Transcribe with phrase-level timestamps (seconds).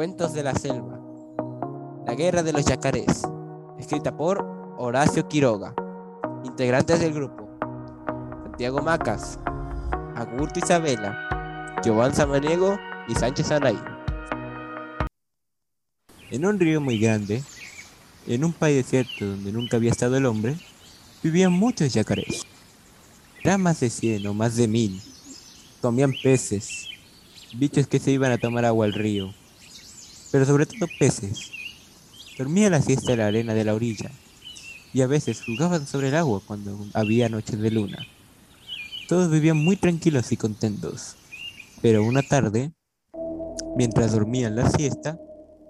[0.00, 0.98] Cuentos de la Selva.
[2.06, 3.20] La Guerra de los Yacarés.
[3.78, 4.42] Escrita por
[4.78, 5.74] Horacio Quiroga.
[6.42, 7.46] Integrantes del grupo.
[8.44, 9.38] Santiago Macas.
[10.16, 11.76] Agurto Isabela.
[11.84, 12.78] Giovanni Samaniego
[13.08, 13.78] y Sánchez Aray.
[16.30, 17.42] En un río muy grande,
[18.26, 20.56] en un país desierto donde nunca había estado el hombre,
[21.22, 22.46] vivían muchos yacarés.
[23.44, 25.02] Eran más de cien o más de mil.
[25.82, 26.88] Comían peces,
[27.52, 29.34] bichos que se iban a tomar agua al río,
[30.30, 31.50] pero sobre todo peces.
[32.38, 34.10] Dormían la siesta en la arena de la orilla
[34.92, 37.98] y a veces jugaban sobre el agua cuando había noches de luna.
[39.08, 41.16] Todos vivían muy tranquilos y contentos,
[41.82, 42.72] pero una tarde,
[43.76, 45.18] mientras dormían la siesta,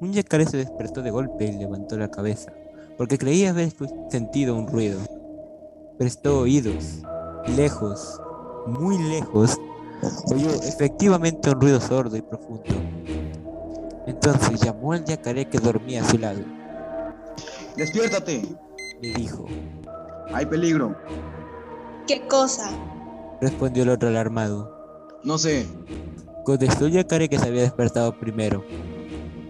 [0.00, 2.52] un yacaré se despertó de golpe y levantó la cabeza,
[2.96, 3.72] porque creía haber
[4.10, 5.00] sentido un ruido.
[5.98, 7.02] Prestó oídos,
[7.56, 8.20] lejos,
[8.66, 9.58] muy lejos,
[10.26, 12.99] oyó efectivamente un ruido sordo y profundo.
[14.06, 16.40] Entonces llamó al yacaré que dormía a su lado.
[17.76, 18.42] Despiértate,
[19.00, 19.46] Le dijo.
[20.32, 20.96] hay peligro.
[22.06, 22.70] ¿Qué cosa?
[23.40, 25.18] Respondió el otro alarmado.
[25.24, 25.66] No sé,
[26.44, 28.64] Contestó el yacaré que se había despertado primero.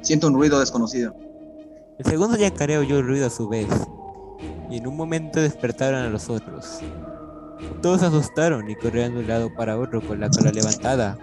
[0.02, 1.14] siento un ruido desconocido.
[1.98, 3.68] El segundo yacaré oyó el ruido a su vez,
[4.70, 6.80] y en un momento despertaron a los otros.
[7.82, 11.16] Todos se asustaron y corrieron de un lado para otro con la cola levantada.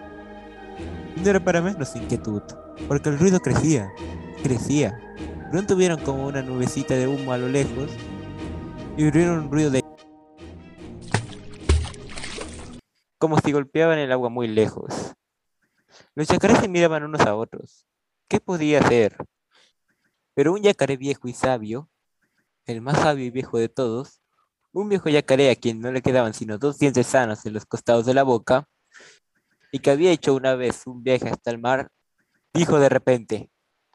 [1.15, 2.41] No era para menos inquietud,
[2.87, 3.91] porque el ruido crecía,
[4.43, 5.15] crecía.
[5.51, 7.89] Pronto vieron como una nubecita de humo a lo lejos
[8.97, 9.83] y oyeron un ruido de...
[13.17, 15.13] como si golpeaban el agua muy lejos.
[16.15, 17.85] Los yacarés se miraban unos a otros.
[18.27, 19.17] ¿Qué podía hacer?
[20.33, 21.89] Pero un yacaré viejo y sabio,
[22.65, 24.21] el más sabio y viejo de todos,
[24.71, 28.05] un viejo yacaré a quien no le quedaban sino dos dientes sanos en los costados
[28.05, 28.67] de la boca,
[29.71, 31.89] y que había hecho una vez un viaje hasta el mar,
[32.53, 33.49] dijo de repente,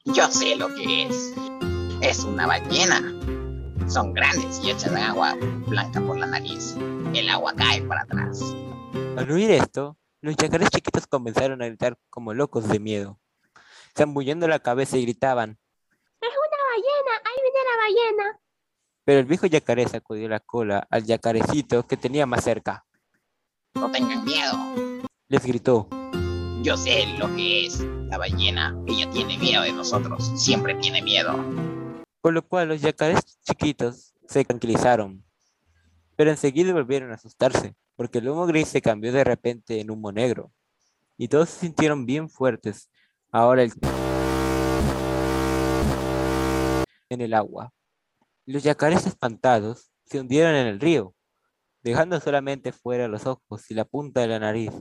[0.05, 1.33] Yo sé lo que es.
[2.01, 3.01] Es una ballena.
[3.87, 5.35] Son grandes y echan agua
[5.67, 6.75] blanca por la nariz.
[7.13, 8.41] El agua cae para atrás.
[9.17, 13.19] Al oír esto, los yacarés chiquitos comenzaron a gritar como locos de miedo,
[13.95, 15.59] zambullendo la cabeza y gritaban,
[16.73, 18.39] ballena, ahí viene la ballena.
[19.05, 22.85] pero el viejo yacaré sacudió la cola al yacarecito que tenía más cerca.
[23.75, 24.53] No tengan miedo.
[25.33, 25.87] Les gritó,
[26.61, 28.79] Yo sé lo que es la ballena.
[28.85, 30.31] Ella tiene miedo de nosotros.
[30.35, 31.33] Siempre tiene miedo.
[32.21, 35.25] por lo cual los yacarés chiquitos se tranquilizaron,
[36.15, 40.11] pero enseguida volvieron a asustarse, porque el humo gris se cambió de repente en humo
[40.11, 40.51] negro,
[41.17, 42.91] y todos se sintieron bien fuertes.
[43.31, 43.73] Ahora el
[47.09, 47.73] en el agua.
[48.45, 51.15] Los yacarés espantados se hundieron en el río,
[51.81, 54.71] dejando solamente fuera los ojos y la punta de la nariz.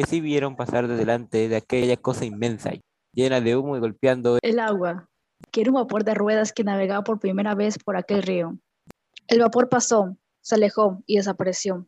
[0.00, 2.70] Y así vieron pasar de delante de aquella cosa inmensa,
[3.12, 5.10] llena de humo y golpeando El agua,
[5.50, 8.56] que era un vapor de ruedas que navegaba por primera vez por aquel río.
[9.28, 11.86] El vapor pasó, se alejó y desapareció.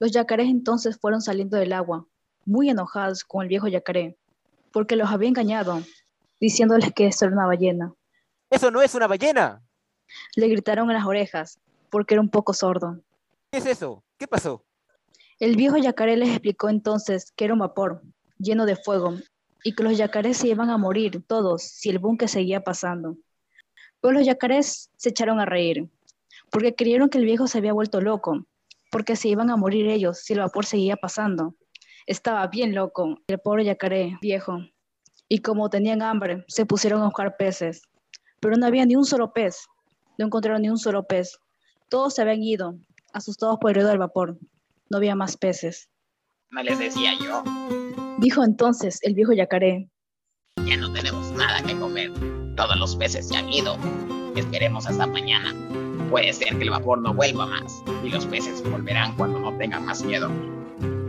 [0.00, 2.04] Los yacarés entonces fueron saliendo del agua,
[2.44, 4.16] muy enojados con el viejo yacaré,
[4.72, 5.84] porque los había engañado,
[6.40, 7.94] diciéndoles que esto era una ballena.
[8.50, 9.62] ¡Eso no es una ballena!
[10.34, 12.98] Le gritaron en las orejas, porque era un poco sordo.
[13.52, 14.02] ¿Qué es eso?
[14.18, 14.64] ¿Qué pasó?
[15.42, 18.00] El viejo yacaré les explicó entonces que era un vapor
[18.38, 19.14] lleno de fuego
[19.64, 23.16] y que los yacarés se iban a morir todos si el búnker seguía pasando.
[24.00, 25.90] Pues los yacarés se echaron a reír,
[26.52, 28.46] porque creyeron que el viejo se había vuelto loco,
[28.92, 31.56] porque se iban a morir ellos si el vapor seguía pasando.
[32.06, 34.60] Estaba bien loco el pobre yacaré viejo,
[35.28, 37.82] y como tenían hambre, se pusieron a buscar peces,
[38.38, 39.66] pero no había ni un solo pez,
[40.18, 41.36] no encontraron ni un solo pez.
[41.88, 42.76] Todos se habían ido,
[43.12, 44.38] asustados por el ruido del vapor.
[44.92, 45.88] No había más peces.
[46.50, 47.42] No les decía yo.
[48.18, 49.88] Dijo entonces el viejo yacaré,
[50.66, 52.12] Ya no tenemos nada que comer.
[52.56, 53.78] Todos los peces se han ido.
[54.36, 55.54] Esperemos hasta mañana.
[56.10, 59.86] Puede ser que el vapor no vuelva más y los peces volverán cuando no tengan
[59.86, 60.28] más miedo.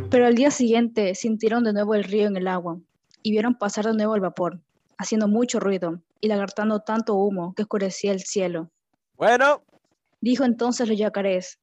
[0.09, 2.79] pero al día siguiente sintieron de nuevo el río en el agua
[3.21, 4.61] y vieron pasar de nuevo el vapor,
[4.97, 8.71] haciendo mucho ruido y lagartando tanto humo que oscurecía el cielo.
[9.17, 9.61] Bueno,
[10.21, 11.59] Dijo entonces los yacarés,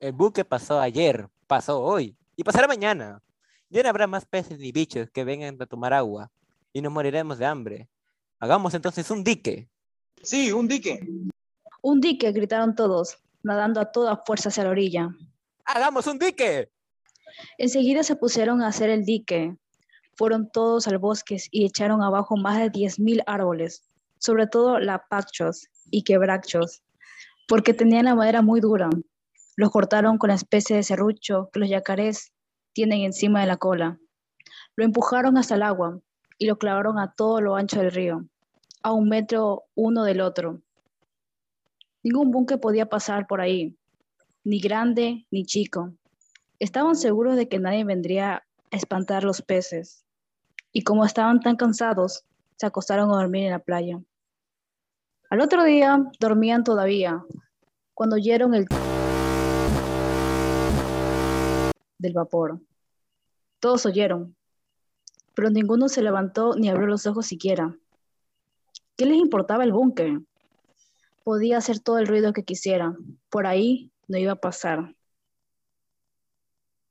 [0.00, 3.22] el buque pasó ayer, pasó hoy y pasará mañana.
[3.70, 6.30] Ya no habrá más peces ni bichos que vengan a tomar agua
[6.72, 7.88] y nos moriremos de hambre.
[8.38, 9.68] Hagamos entonces un dique.
[10.22, 11.00] Sí, un dique.
[11.82, 15.08] un dique, gritaron todos, nadando a toda fuerza hacia la orilla.
[15.64, 16.70] ¡Hagamos un dique!
[17.58, 19.56] Enseguida se pusieron a hacer el dique.
[20.16, 23.82] Fueron todos al bosque y echaron abajo más de 10.000 árboles,
[24.18, 26.82] sobre todo lapachos y quebrachos,
[27.48, 28.88] porque tenían la madera muy dura.
[29.56, 32.32] Los cortaron con la especie de serrucho que los yacarés
[32.72, 33.98] tienen encima de la cola.
[34.76, 36.00] Lo empujaron hasta el agua,
[36.38, 38.26] y lo clavaron a todo lo ancho del río,
[38.82, 40.60] a un metro uno del otro.
[42.02, 43.76] Ningún buque podía pasar por ahí,
[44.42, 45.92] ni grande ni chico.
[46.58, 50.04] Estaban seguros de que nadie vendría a espantar los peces,
[50.72, 52.24] y como estaban tan cansados,
[52.56, 54.00] se acostaron a dormir en la playa.
[55.30, 57.24] Al otro día dormían todavía,
[57.94, 58.66] cuando oyeron el
[62.04, 62.60] del vapor.
[63.60, 64.36] Todos oyeron,
[65.34, 67.76] pero ninguno se levantó ni abrió los ojos siquiera.
[68.96, 70.20] ¿Qué les importaba el búnker?
[71.24, 72.94] Podía hacer todo el ruido que quisiera.
[73.30, 74.94] Por ahí no iba a pasar.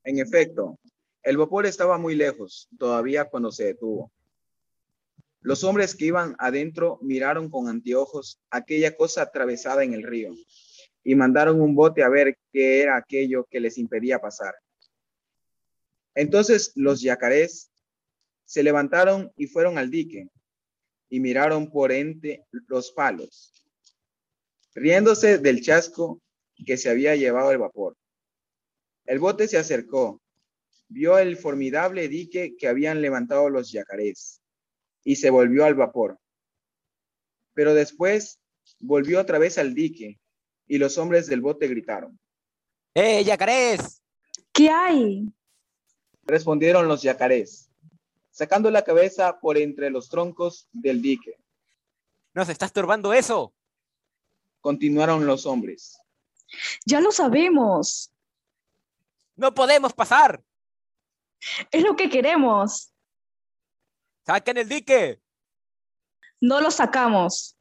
[0.04, 0.80] En efecto,
[1.21, 4.12] el vapor estaba muy lejos todavía cuando se detuvo.
[5.42, 10.33] Los hombres que iban adentro miraron con anteojos aquella cosa atravesada en el río
[11.04, 14.56] y mandaron un bote a ver qué era aquello que les impedía pasar.
[16.15, 17.71] Entonces los yacarés
[18.45, 20.27] se levantaron y fueron al dique
[21.10, 23.54] y miraron por entre los palos,
[24.74, 26.21] riéndose del chasco
[26.65, 27.95] que se había llevado el vapor.
[29.06, 30.21] El bote se acercó,
[30.88, 34.42] vio el formidable dique que habían levantado los yacarés
[35.04, 36.19] y se volvió al vapor.
[37.54, 38.39] Pero después
[38.80, 40.19] volvió otra vez al dique
[40.68, 42.19] y los hombres del bote gritaron.
[42.94, 44.01] ¡Eh, yacarés!
[44.51, 45.27] ¿Qué hay?
[46.25, 47.69] Respondieron los yacarés,
[48.31, 51.37] sacando la cabeza por entre los troncos del dique.
[52.33, 53.53] ¡Nos está estorbando eso!
[54.61, 55.99] Continuaron los hombres.
[56.85, 58.11] Ya lo sabemos.
[59.35, 60.43] ¡No podemos pasar!
[61.71, 62.93] Es lo que queremos.
[64.25, 65.21] ¡Saquen el dique!
[66.39, 67.57] No lo sacamos.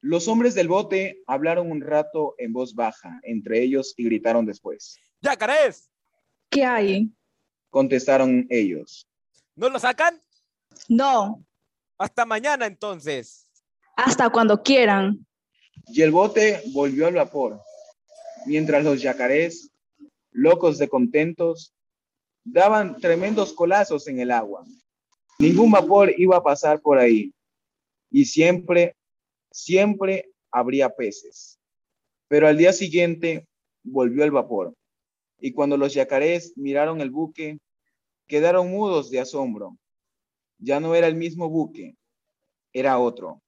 [0.00, 4.98] Los hombres del bote hablaron un rato en voz baja entre ellos y gritaron después.
[5.20, 5.90] ¡Yacarés!
[6.48, 7.12] ¿Qué hay?
[7.70, 9.06] Contestaron ellos.
[9.54, 10.20] ¿No lo sacan?
[10.88, 11.44] No.
[11.98, 13.46] Hasta mañana entonces.
[13.96, 15.26] Hasta cuando quieran.
[15.86, 17.60] Y el bote volvió al vapor,
[18.46, 19.70] mientras los yacarés,
[20.30, 21.74] locos de contentos,
[22.44, 24.64] daban tremendos colazos en el agua.
[25.38, 27.32] Ningún vapor iba a pasar por ahí.
[28.10, 28.96] Y siempre,
[29.50, 31.58] siempre habría peces.
[32.28, 33.46] Pero al día siguiente
[33.82, 34.74] volvió el vapor.
[35.40, 37.58] Y cuando los yacarés miraron el buque,
[38.26, 39.76] quedaron mudos de asombro.
[40.58, 41.96] Ya no era el mismo buque,
[42.72, 43.42] era otro.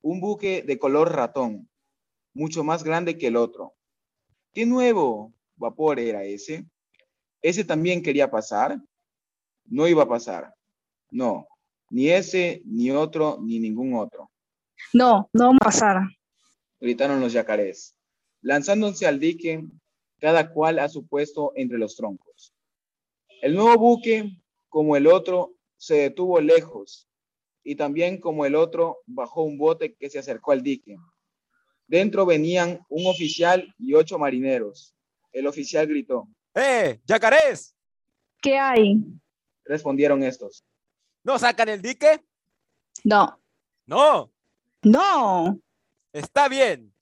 [0.00, 1.68] Un buque de color ratón,
[2.32, 3.74] mucho más grande que el otro.
[4.52, 6.64] ¿Qué nuevo vapor era ese?
[7.42, 8.80] ¿Ese también quería pasar?
[9.64, 10.54] No iba a pasar.
[11.10, 11.48] No,
[11.90, 14.30] ni ese, ni otro, ni ningún otro.
[14.92, 15.96] No, no vamos a pasar.
[16.80, 17.96] Gritaron los yacarés,
[18.40, 19.64] lanzándose al dique,
[20.18, 22.52] cada cual a su puesto entre los troncos.
[23.40, 24.30] El nuevo buque,
[24.68, 27.08] como el otro, se detuvo lejos
[27.62, 30.96] y también como el otro bajó un bote que se acercó al dique.
[31.86, 34.94] Dentro venían un oficial y ocho marineros.
[35.32, 36.28] El oficial gritó.
[36.54, 37.74] ¡Eh, yacarés!
[38.40, 38.98] ¿Qué hay?
[39.64, 40.64] Respondieron estos.
[41.22, 42.22] ¿No sacan el dique?
[43.04, 43.38] No.
[43.86, 44.30] No.
[44.82, 45.58] No.
[46.12, 46.92] Está bien.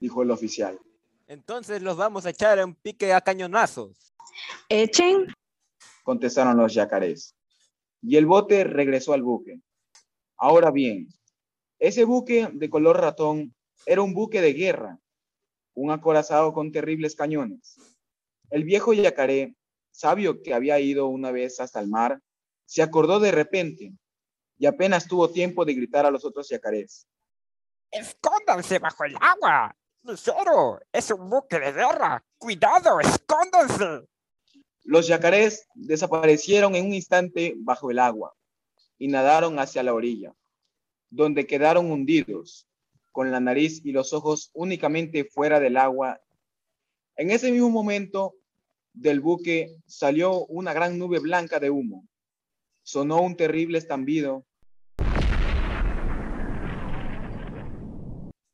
[0.00, 0.78] Dijo el oficial.
[1.26, 4.14] Entonces los vamos a echar en pique a cañonazos.
[4.68, 5.32] Echen.
[6.04, 7.34] Contestaron los yacarés.
[8.00, 9.60] Y el bote regresó al buque.
[10.36, 11.08] Ahora bien,
[11.78, 13.54] ese buque de color ratón
[13.86, 14.98] era un buque de guerra,
[15.74, 17.76] un acorazado con terribles cañones.
[18.50, 19.56] El viejo yacaré,
[19.90, 22.20] sabio que había ido una vez hasta el mar,
[22.66, 23.92] se acordó de repente
[24.58, 27.06] y apenas tuvo tiempo de gritar a los otros yacarés.
[27.90, 29.74] ¡Escóndanse bajo el agua!
[30.06, 30.78] ¡Lucero!
[30.92, 32.24] ¡Es un buque de guerra!
[32.38, 33.00] ¡Cuidado!
[33.00, 34.06] ¡Escóndanse!
[34.84, 38.32] Los yacarés desaparecieron en un instante bajo el agua
[38.98, 40.32] y nadaron hacia la orilla,
[41.10, 42.68] donde quedaron hundidos,
[43.10, 46.20] con la nariz y los ojos únicamente fuera del agua.
[47.16, 48.36] En ese mismo momento,
[48.92, 52.06] del buque salió una gran nube blanca de humo.
[52.84, 54.45] Sonó un terrible estambido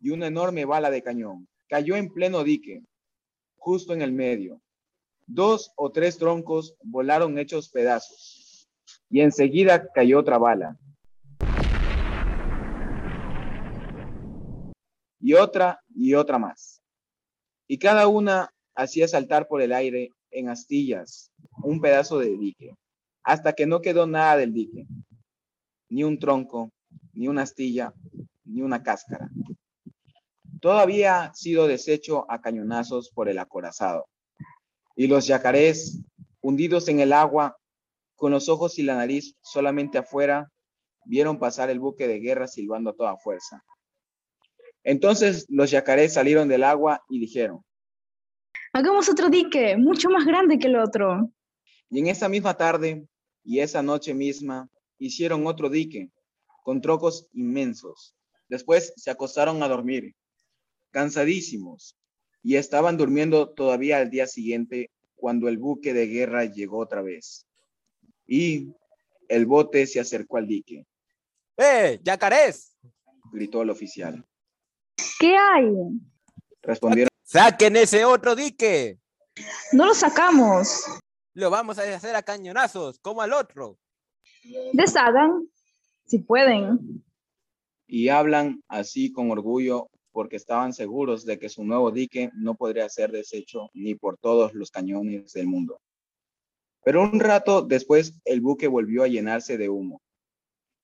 [0.02, 2.82] y una enorme bala de cañón cayó en pleno dique,
[3.56, 4.60] justo en el medio.
[5.26, 8.68] Dos o tres troncos volaron hechos pedazos
[9.08, 10.76] y enseguida cayó otra bala.
[15.20, 16.82] Y otra y otra más.
[17.68, 21.30] Y cada una hacía saltar por el aire en astillas
[21.62, 22.74] un pedazo de dique,
[23.22, 24.86] hasta que no quedó nada del dique,
[25.88, 26.72] ni un tronco,
[27.12, 27.94] ni una astilla,
[28.44, 29.30] ni una cáscara.
[30.62, 34.06] Todo había sido deshecho a cañonazos por el acorazado.
[34.94, 36.00] Y los yacarés,
[36.40, 37.58] hundidos en el agua,
[38.14, 40.52] con los ojos y la nariz solamente afuera,
[41.04, 43.64] vieron pasar el buque de guerra silbando a toda fuerza.
[44.84, 47.64] Entonces los yacarés salieron del agua y dijeron,
[48.72, 51.28] Hagamos otro dique, mucho más grande que el otro.
[51.90, 53.04] y en esa misma tarde
[53.42, 56.12] y esa noche misma hicieron otro dique
[56.62, 58.14] con trocos inmensos.
[58.46, 60.14] Después se acostaron a dormir,
[60.92, 61.96] cansadísimos,
[62.42, 67.46] y estaban durmiendo todavía al día siguiente cuando el buque de guerra llegó otra vez.
[68.26, 68.72] Y
[69.28, 70.86] el bote se acercó al dique,
[71.56, 72.76] ¡Eh, yacarés!
[73.32, 74.24] gritó el oficial.
[75.18, 75.66] ¿Qué hay?
[76.62, 78.98] Respondieron, ¡Saquen ese otro dique!
[79.72, 80.84] No lo sacamos.
[81.34, 83.78] Lo vamos a hacer a cañonazos, como al otro.
[84.72, 85.48] Deshagan,
[86.04, 87.02] si pueden.
[87.86, 92.88] y hablan así con orgullo porque estaban seguros de que su nuevo dique no podría
[92.88, 95.80] ser deshecho ni por todos los cañones del mundo.
[96.84, 100.02] Pero un rato después el buque volvió a llenarse de humo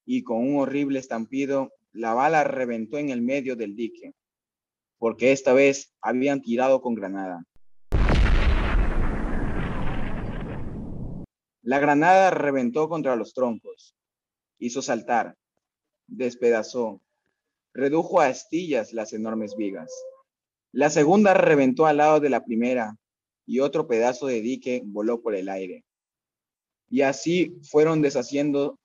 [0.05, 4.15] y con un horrible estampido la bala reventó en el medio del dique,
[4.99, 7.45] porque esta vez habían tirado con granada.
[11.63, 13.95] La granada reventó contra los troncos,
[14.59, 15.37] hizo saltar,
[16.07, 17.03] despedazó,
[17.75, 19.93] redujo a astillas las enormes vigas.
[20.73, 22.97] La segunda reventó al lado de la primera
[23.47, 25.85] y otro pedazo de dique voló por el aire.
[26.91, 28.79] Y así fueron deshaciendo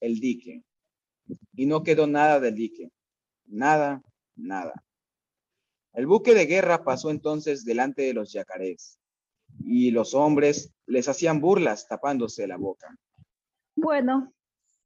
[0.00, 0.62] el dique.
[1.54, 2.90] Y no quedó nada del dique.
[3.46, 4.02] Nada,
[4.36, 4.84] nada.
[5.92, 9.00] El buque de guerra pasó entonces delante de los yacarés
[9.64, 12.96] y los hombres les hacían burlas tapándose la boca,
[13.74, 14.32] Bueno,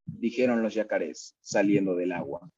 [0.06, 2.50] dijeron los yacarés saliendo del agua.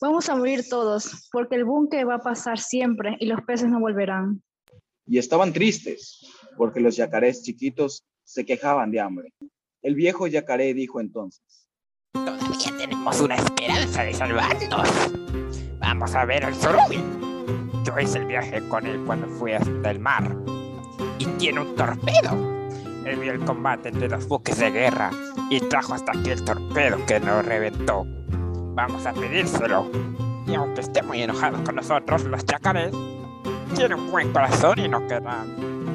[0.00, 3.80] Vamos a morir todos, porque el buque va a pasar siempre y los peces no
[3.80, 4.42] volverán.
[5.06, 6.20] y estaban tristes
[6.56, 9.32] porque los yacarés chiquitos se quejaban de hambre.
[9.82, 11.42] El viejo yacaré dijo entonces,
[12.12, 14.88] Todavía tenemos una esperanza de salvarnos.
[15.78, 17.02] Vamos a ver al Zorubi.
[17.84, 20.34] Yo hice el viaje con él cuando fui hasta el mar.
[21.18, 22.32] Y tiene un torpedo.
[23.04, 25.10] Él vio el combate entre los buques de guerra
[25.50, 28.06] y trajo hasta aquí el torpedo que nos reventó.
[28.74, 29.88] Vamos a pedírselo.
[30.48, 32.92] Y aunque esté muy enojado con nosotros, los chacares,
[33.76, 35.46] tiene un buen corazón y no querrá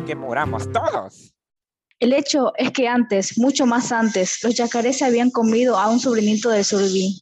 [0.08, 1.34] que muramos todos.
[2.00, 6.00] El hecho es que antes, mucho más antes, los yacarés se habían comido a un
[6.00, 7.22] sobrinito del surubí.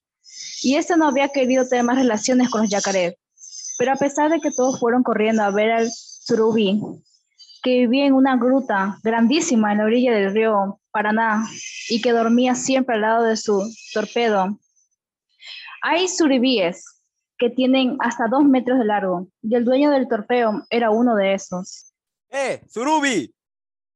[0.61, 3.15] Y este no había querido tener más relaciones con los yacarés.
[3.79, 6.79] Pero a pesar de que todos fueron corriendo a ver al surubí,
[7.63, 11.47] que vivía en una gruta grandísima en la orilla del río Paraná
[11.89, 14.59] y que dormía siempre al lado de su torpedo,
[15.81, 16.83] hay surubíes
[17.37, 21.33] que tienen hasta dos metros de largo y el dueño del torpedo era uno de
[21.33, 21.87] esos
[22.29, 23.33] ¡Eh, Surubi!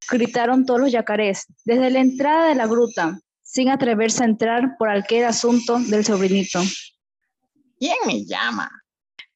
[0.09, 4.89] gritaron todos los yacarés desde la entrada de la gruta, sin atreverse a entrar por
[4.89, 6.59] aquel asunto del sobrinito.
[7.77, 8.69] ¿Quién me llama?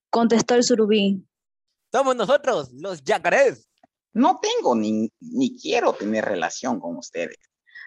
[0.10, 1.24] Contestó el surubí.
[1.92, 3.70] Somos nosotros, los yacarés.
[4.14, 7.38] No tengo ni, ni quiero tener relación con ustedes.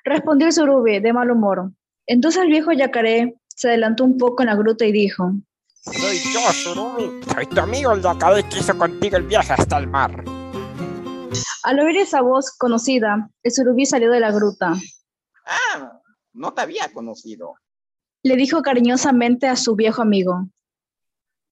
[0.05, 1.73] Respondió el surubí de mal humor.
[2.07, 5.33] Entonces el viejo yacaré se adelantó un poco en la gruta y dijo,
[5.83, 7.21] Soy yo, Surumi.
[7.25, 10.25] Soy tu amigo el yacaré que hizo contigo el viaje hasta el mar.
[11.65, 14.75] al oír esa voz conocida, el surubí salió de la gruta.
[15.45, 16.01] Ah,
[16.35, 17.55] no te había conocido.
[18.23, 20.49] Le dijo cariñosamente a su viejo amigo,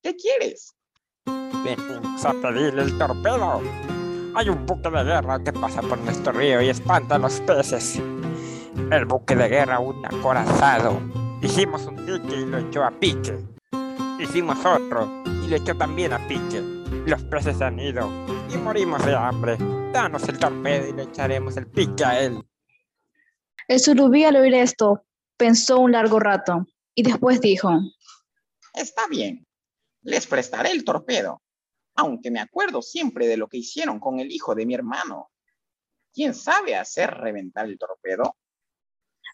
[0.00, 0.76] ¿Qué quieres?
[1.26, 3.60] Venimos a pedirle el torpedo.
[4.36, 8.00] Hay un buque de guerra que pasa por nuestro río y espanta a los peces.
[8.92, 11.25] El buque de guerra, un acorazado.
[11.43, 13.38] Hicimos un dique y lo echó a pique.
[14.19, 16.62] Hicimos otro y lo echó también a pique.
[17.07, 18.11] Los peces han ido
[18.52, 19.59] y morimos de hambre.
[19.93, 22.43] Danos el torpedo y le echaremos el pique a él.
[23.69, 25.05] El surubí al oír esto
[25.37, 27.71] pensó un largo rato y después dijo,
[28.73, 29.47] Está bien.
[30.02, 31.43] Les prestaré el torpedo.
[31.97, 35.31] Aunque me acuerdo siempre de lo que hicieron con el hijo de mi hermano.
[36.14, 38.37] ¿Quién sabe hacer reventar el torpedo?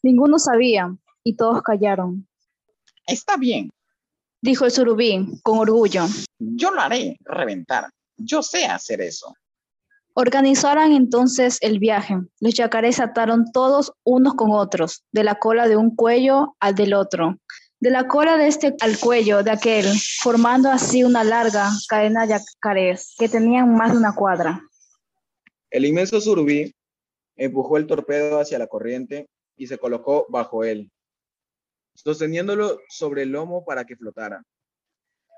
[0.03, 0.93] ninguno sabía
[1.25, 2.27] y todos callaron.
[3.07, 3.71] Está bien.
[4.41, 6.07] Dijo el surubí con orgullo.
[6.39, 7.91] Yo lo haré reventar.
[8.17, 9.35] Yo sé hacer eso.
[10.15, 12.19] Organizaron entonces el viaje.
[12.41, 16.93] Los yacarés ataron todos unos con otros, de la cola de un cuello al del
[16.93, 17.39] otro,
[17.81, 19.87] de la cola de este al cuello de aquel,
[20.21, 24.63] formando así una larga cadena de yacarés que tenían más de una cuadra.
[25.71, 26.75] El inmenso surubí
[27.37, 29.27] empujó el torpedo hacia la corriente
[29.57, 30.91] y se colocó bajo él,
[31.95, 34.43] sosteniéndolo sobre el lomo para que flotara.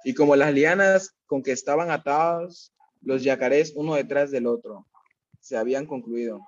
[0.04, 4.86] Y como las lianas con que estaban atados los yacarés uno detrás del otro
[5.40, 6.40] se habían concluido,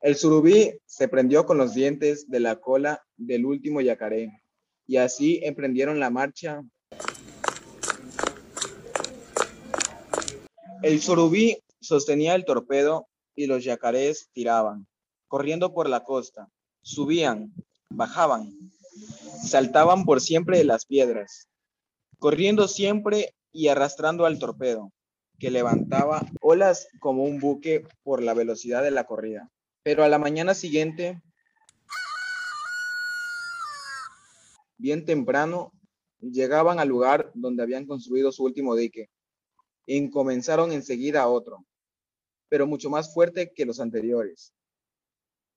[0.00, 4.30] el surubí se prendió con los dientes de la cola del último yacaré
[4.86, 6.62] y así emprendieron la marcha.
[10.82, 14.86] El surubí sostenía el torpedo y los yacarés tiraban,
[15.28, 16.48] corriendo por la costa,
[16.82, 17.52] subían,
[17.90, 18.52] bajaban,
[19.46, 21.48] saltaban por siempre de las piedras,
[22.18, 24.92] corriendo siempre y arrastrando al torpedo,
[25.38, 29.50] que levantaba olas como un buque por la velocidad de la corrida.
[29.82, 31.20] Pero a la mañana siguiente,
[34.78, 35.72] bien temprano,
[36.20, 39.10] llegaban al lugar donde habían construido su último dique
[39.86, 41.64] y comenzaron enseguida otro,
[42.48, 44.52] pero mucho más fuerte que los anteriores,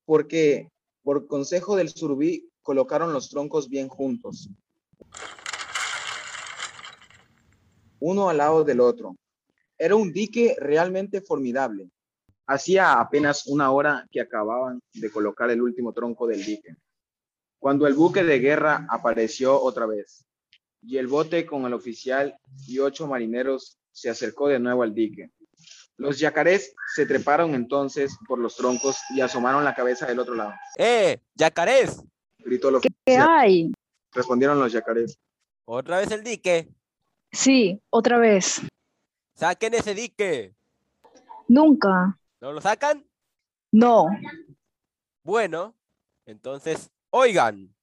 [0.05, 0.69] porque
[1.03, 4.47] por consejo del surubí colocaron los troncos bien juntos,
[7.99, 9.15] uno al lado del otro.
[9.75, 11.89] Era un dique realmente formidable.
[12.45, 16.75] Hacía apenas una hora que acababan de colocar el último tronco del dique,
[17.57, 20.23] cuando el buque de guerra apareció otra vez,
[20.83, 25.31] y el bote con el oficial y ocho marineros se acercó de nuevo al dique.
[25.97, 30.53] Los yacarés se treparon entonces por los troncos y asomaron la cabeza del otro lado.
[30.77, 31.19] ¡Eh!
[31.33, 32.03] ¡Yacarés!
[32.39, 33.27] Gritó ¿Qué oficial.
[33.29, 33.71] hay?
[34.13, 35.17] Respondieron los yacarés.
[35.65, 36.67] ¿Otra vez el dique?
[37.31, 38.61] Sí, otra vez.
[39.35, 40.55] ¡Saquen ese dique!
[41.47, 42.17] Nunca.
[42.41, 43.05] ¿No lo sacan?
[43.71, 44.07] No.
[45.23, 45.75] Bueno,
[46.25, 47.73] entonces, oigan,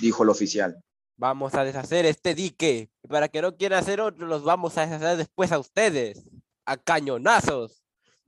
[0.00, 0.82] Dijo el oficial.
[1.16, 2.90] vamos a deshacer este dique.
[3.02, 6.24] Y para que no quieran hacer otro, los vamos a deshacer después a ustedes.
[6.66, 7.81] A cañonazos.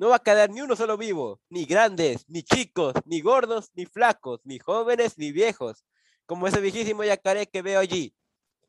[0.05, 1.41] No va a quedar ni uno solo vivo.
[1.49, 5.87] Ni grandes, ni chicos, ni gordos, ni flacos, ni jóvenes, ni viejos.
[6.27, 8.15] Como ese viejísimo yacaré que veo allí.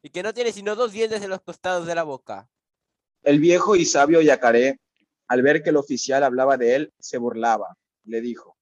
[0.01, 2.47] Y que no tiene sino dos dientes en los costados de la boca.
[3.21, 4.79] El viejo y sabio yacaré,
[5.27, 7.75] al ver que el oficial hablaba de él, se burlaba.
[8.05, 8.55] Le dijo.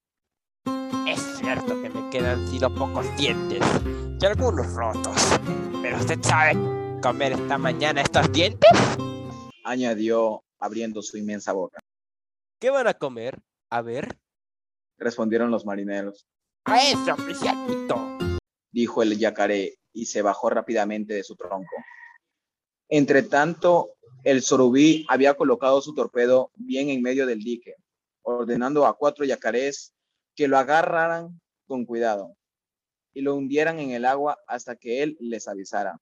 [1.07, 3.63] Es cierto que me quedan sino pocos dientes
[4.19, 5.39] y algunos rotos.
[5.79, 6.53] Pero usted sabe
[7.03, 8.71] comer esta mañana estos dientes.
[9.63, 11.82] Añadió abriendo su inmensa boca.
[12.63, 13.41] ¿Qué van a comer?
[13.69, 14.17] A ver.
[14.97, 16.25] Respondieron los marineros.
[16.63, 18.17] A ese oficialito.
[18.71, 21.75] Dijo el yacaré y se bajó rápidamente de su tronco.
[22.87, 27.75] Entre tanto, el sorubí había colocado su torpedo bien en medio del dique,
[28.21, 29.93] ordenando a cuatro yacarés
[30.33, 32.37] que lo agarraran con cuidado
[33.13, 35.99] y lo hundieran en el agua hasta que él les avisara.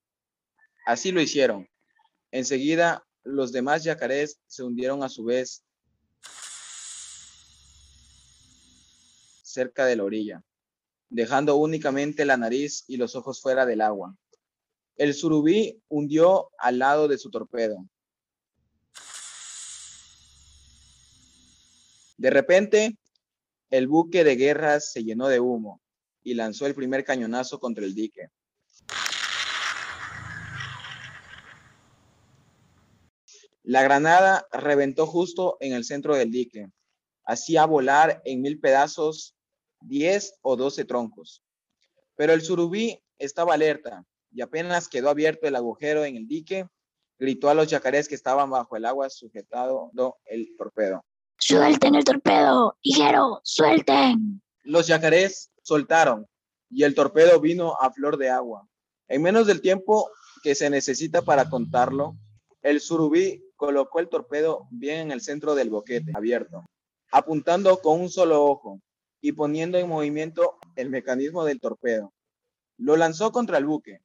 [0.86, 1.68] Así lo hicieron.
[2.30, 5.64] Enseguida, los demás yacarés se hundieron a su vez
[9.52, 10.44] cerca de la orilla,
[11.10, 14.16] dejando únicamente la nariz y los ojos fuera del agua.
[14.96, 17.86] El surubí hundió al lado de su torpedo.
[22.18, 22.98] De repente,
[23.72, 25.82] el buque de guerra se llenó de humo
[26.24, 28.30] y lanzó el primer cañonazo contra el dique.
[33.64, 36.68] La granada reventó justo en el centro del dique.
[37.24, 39.36] Hacía volar en mil pedazos
[39.82, 41.44] 10 o 12 troncos.
[42.16, 46.68] Pero el surubí estaba alerta y apenas quedó abierto el agujero en el dique,
[47.20, 51.04] gritó a los yacarés que estaban bajo el agua sujetando el torpedo.
[51.38, 54.42] Suelten el torpedo, hijero, suelten.
[54.64, 56.28] Los yacarés soltaron
[56.70, 58.68] y el torpedo vino a flor de agua.
[59.08, 60.10] En menos del tiempo
[60.44, 62.16] que se necesita para contarlo,
[62.62, 66.66] el surubí colocó el torpedo bien en el centro del boquete abierto,
[67.12, 68.80] apuntando con un solo ojo
[69.22, 72.12] y poniendo en movimiento el mecanismo del torpedo.
[72.78, 74.02] Lo lanzó contra el buque.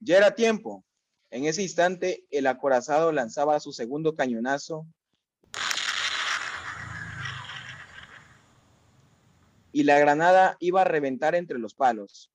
[0.00, 0.84] Ya era tiempo.
[1.30, 4.86] En ese instante, el acorazado lanzaba su segundo cañonazo
[9.72, 12.30] y la granada iba a reventar entre los palos,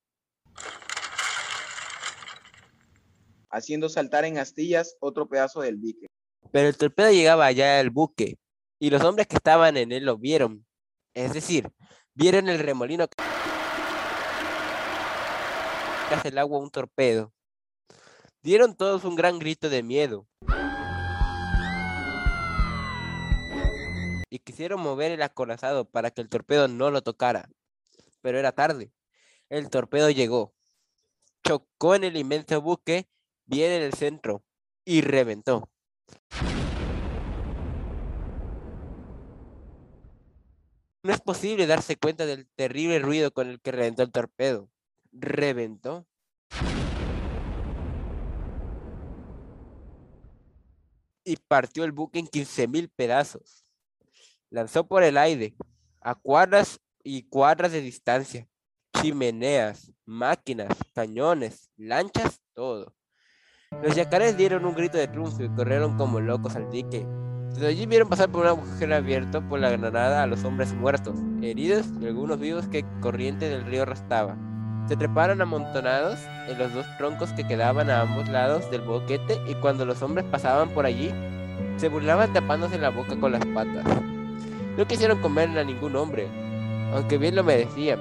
[3.50, 6.08] haciendo saltar en astillas otro pedazo del dique.
[6.52, 8.38] Pero el torpedo llegaba allá al buque
[8.78, 10.66] y los hombres que estaban en él lo vieron.
[11.20, 11.70] Es decir,
[12.14, 13.16] vieron el remolino que
[16.16, 17.34] hace el agua un torpedo.
[18.42, 20.30] Dieron todos un gran grito de miedo.
[24.30, 27.50] Y quisieron mover el acorazado para que el torpedo no lo tocara.
[28.22, 28.94] Pero era tarde.
[29.50, 30.54] El torpedo llegó.
[31.46, 33.10] Chocó en el inmenso buque,
[33.46, 34.46] bien en el centro,
[34.86, 35.70] y reventó.
[41.02, 44.70] No es posible darse cuenta del terrible ruido con el que reventó el torpedo.
[45.14, 46.06] Reventó.
[51.24, 53.66] Y partió el buque en 15.000 pedazos.
[54.50, 55.56] Lanzó por el aire,
[56.02, 58.48] a cuadras y cuadras de distancia.
[59.00, 62.94] chimeneas, máquinas, cañones, lanchas, todo.
[63.82, 67.06] Los yacarés dieron un grito de triunfo y corrieron como locos al dique.
[67.60, 71.20] Desde allí vieron pasar por un agujero abierto por la granada a los hombres muertos,
[71.42, 74.38] heridos y algunos vivos que corriente del río arrastraba.
[74.88, 79.56] Se treparon amontonados en los dos troncos que quedaban a ambos lados del boquete y
[79.56, 81.12] cuando los hombres pasaban por allí,
[81.76, 83.84] se burlaban tapándose la boca con las patas.
[84.78, 86.30] No quisieron comer a ningún hombre,
[86.94, 88.00] aunque bien lo merecían.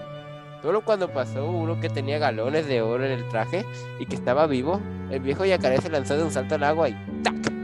[0.63, 3.67] Solo cuando pasó uno que tenía galones de oro en el traje
[3.99, 6.97] y que estaba vivo, el viejo yacaré se lanzó de un salto al agua y
[7.25, 7.58] ¡tac!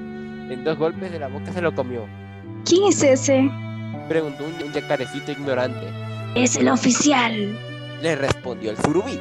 [0.51, 2.07] En dos golpes de la boca se lo comió.
[2.67, 3.51] ¿Quién es ese?
[4.09, 5.87] Preguntó un, un yacarecito ignorante.
[6.35, 7.59] Es el oficial.
[8.03, 9.19] Le respondió el surubí.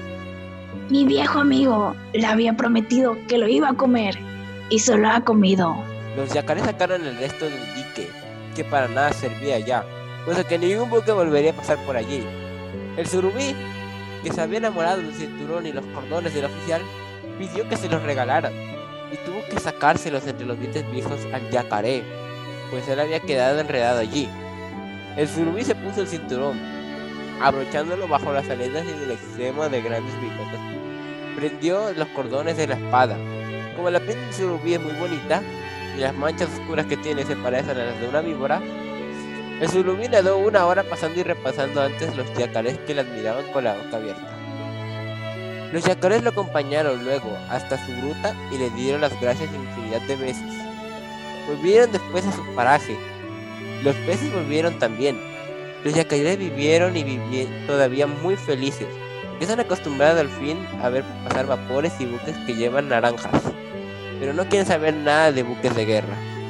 [0.89, 4.17] Mi viejo amigo le había prometido que lo iba a comer
[4.69, 5.75] y se lo ha comido.
[6.17, 8.09] Los yacarés sacaron el resto del dique,
[8.53, 9.85] que para nada servía ya,
[10.25, 12.21] puesto que ningún buque volvería a pasar por allí.
[12.97, 13.55] El surubí,
[14.23, 16.81] que se había enamorado del cinturón y los cordones del oficial,
[17.39, 18.72] pidió que se los regalaran
[19.13, 22.03] y tuvo que sacárselos entre los dientes viejos al yacaré,
[22.71, 24.27] pues él había quedado enredado allí.
[25.15, 26.59] El surubí se puso el cinturón,
[27.39, 30.59] abrochándolo bajo las aletas y en el extremo de grandes bigotes.
[31.35, 33.15] Prendió los cordones de la espada.
[33.75, 35.41] Como la piel del surubí es muy bonita
[35.95, 38.61] y las manchas oscuras que tiene se parecen a las de una víbora,
[39.61, 43.63] el surubí nadó una hora pasando y repasando antes los yacarés que le admiraban con
[43.63, 44.32] la boca abierta.
[45.73, 50.15] Los yacarés lo acompañaron luego hasta su gruta y le dieron las gracias infinidad de
[50.15, 50.45] veces.
[51.47, 52.95] Volvieron después a su paraje.
[53.83, 55.19] Los peces volvieron también.
[55.83, 58.85] Los yacarés vivieron y vivieron todavía muy felices.
[59.39, 63.41] Están acostumbrados al fin a ver pasar vapores y buques que llevan naranjas.
[64.19, 66.32] Pero no quieren saber nada de buques de guerra.